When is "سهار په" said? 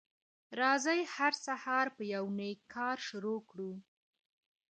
1.45-2.03